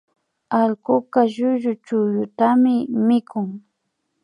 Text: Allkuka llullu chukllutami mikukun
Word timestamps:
Allkuka 0.59 1.19
llullu 1.33 1.73
chukllutami 1.85 2.73
mikukun 3.05 3.47